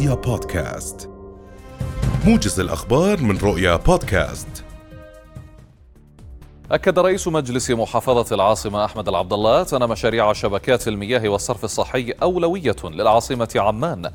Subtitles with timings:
[0.00, 1.10] رؤيا بودكاست.
[2.26, 4.64] موجز الأخبار من رؤيا بودكاست.
[6.70, 12.76] أكد رئيس مجلس محافظة العاصمة أحمد العبد الله أن مشاريع شبكات المياه والصرف الصحي أولوية
[12.84, 14.10] للعاصمة عمان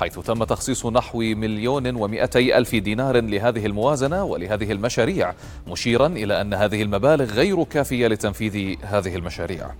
[0.00, 5.34] حيث تم تخصيص نحو مليون ومئتي ألف دينار لهذه الموازنة ولهذه المشاريع
[5.66, 9.70] مشيرا إلى أن هذه المبالغ غير كافية لتنفيذ هذه المشاريع.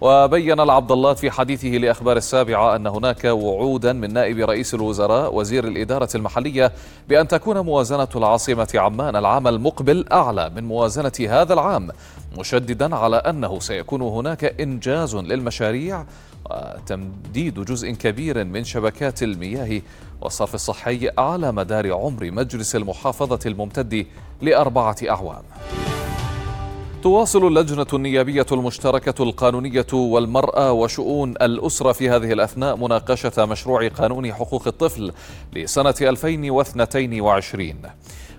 [0.00, 5.64] وبين العبد الله في حديثه لأخبار السابعة أن هناك وعودا من نائب رئيس الوزراء وزير
[5.64, 6.72] الإدارة المحلية
[7.08, 11.88] بأن تكون موازنة العاصمة عمان العام المقبل أعلى من موازنة هذا العام
[12.38, 16.04] مشددا على أنه سيكون هناك إنجاز للمشاريع
[16.50, 19.80] وتمديد جزء كبير من شبكات المياه
[20.20, 24.06] والصرف الصحي على مدار عمر مجلس المحافظة الممتد
[24.42, 25.42] لأربعة أعوام.
[27.06, 34.66] تواصل اللجنة النيابية المشتركة القانونية والمرأة وشؤون الأسرة في هذه الأثناء مناقشة مشروع قانون حقوق
[34.66, 35.12] الطفل
[35.52, 37.74] لسنة 2022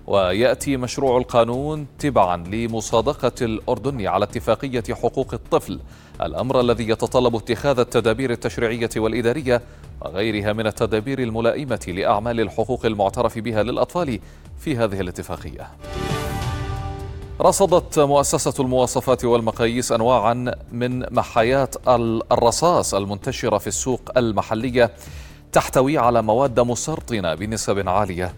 [0.06, 5.80] ويأتي مشروع القانون تبعا لمصادقة الأردن على اتفاقية حقوق الطفل
[6.22, 9.62] الأمر الذي يتطلب اتخاذ التدابير التشريعية والإدارية
[10.00, 14.20] وغيرها من التدابير الملائمة لأعمال الحقوق المعترف بها للأطفال
[14.58, 15.68] في هذه الاتفاقية.
[17.40, 21.74] رصدت مؤسسة المواصفات والمقاييس أنواعا من محايات
[22.32, 24.90] الرصاص المنتشرة في السوق المحلية
[25.52, 28.34] تحتوي على مواد مسرطنة بنسب عالية.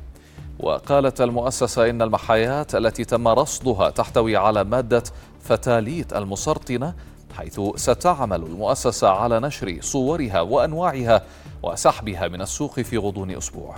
[0.58, 5.02] وقالت المؤسسة إن المحايات التي تم رصدها تحتوي على مادة
[5.42, 6.94] فتاليت المسرطنة
[7.36, 11.22] حيث ستعمل المؤسسة على نشر صورها وأنواعها
[11.62, 13.76] وسحبها من السوق في غضون أسبوع.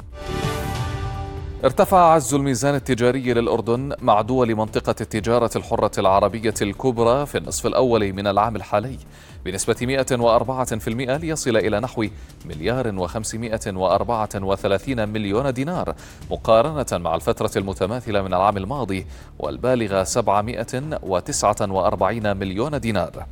[1.64, 8.12] ارتفع عز الميزان التجاري للأردن مع دول منطقة التجارة الحرة العربية الكبرى في النصف الأول
[8.12, 8.98] من العام الحالي
[9.44, 12.06] بنسبة 104% ليصل إلى نحو
[12.44, 15.94] مليار و534 مليون دينار
[16.30, 19.06] مقارنة مع الفترة المتماثلة من العام الماضي
[19.38, 23.26] والبالغة 749 مليون دينار.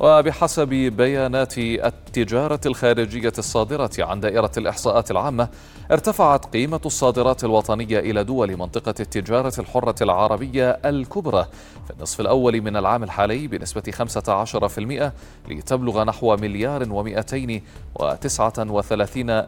[0.00, 5.48] وبحسب بيانات التجارة الخارجية الصادرة عن دائرة الإحصاءات العامة
[5.90, 11.46] ارتفعت قيمة الصادرات الوطنية إلى دول منطقة التجارة الحرة العربية الكبرى
[11.86, 13.82] في النصف الأول من العام الحالي بنسبة
[15.48, 16.88] 15% لتبلغ نحو مليار و239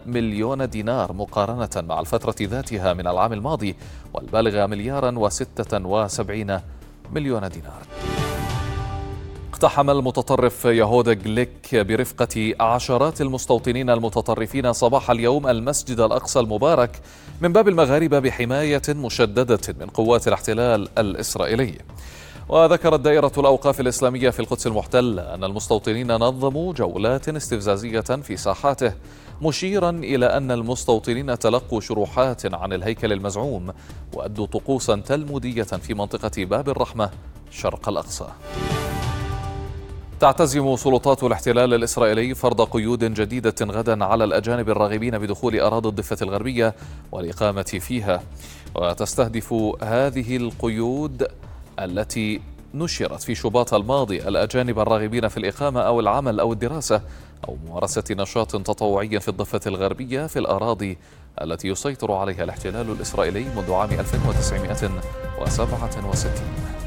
[0.06, 3.76] مليون دينار مقارنة مع الفترة ذاتها من العام الماضي
[4.14, 6.60] والبالغ مليارا و76
[7.12, 8.09] مليون دينار.
[9.60, 17.00] اقتحم المتطرف يهودا جليك برفقة عشرات المستوطنين المتطرفين صباح اليوم المسجد الأقصى المبارك
[17.40, 21.78] من باب المغاربة بحماية مشددة من قوات الاحتلال الإسرائيلي.
[22.48, 28.92] وذكرت دائرة الأوقاف الإسلامية في القدس المحتلة أن المستوطنين نظموا جولات استفزازية في ساحاته
[29.42, 33.72] مشيرا إلى أن المستوطنين تلقوا شروحات عن الهيكل المزعوم
[34.14, 37.10] وأدوا طقوسا تلمودية في منطقة باب الرحمة
[37.50, 38.26] شرق الأقصى.
[40.20, 46.74] تعتزم سلطات الاحتلال الإسرائيلي فرض قيود جديدة غدا على الأجانب الراغبين بدخول أراضي الضفة الغربية
[47.12, 48.22] والإقامة فيها.
[48.74, 51.28] وتستهدف هذه القيود
[51.78, 52.40] التي
[52.74, 57.02] نشرت في شباط الماضي الأجانب الراغبين في الإقامة أو العمل أو الدراسة
[57.48, 60.98] أو ممارسة نشاط تطوعي في الضفة الغربية في الأراضي
[61.42, 66.79] التي يسيطر عليها الاحتلال الإسرائيلي منذ عام 1967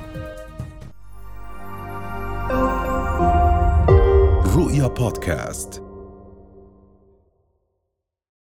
[4.73, 5.83] رؤيا بودكاست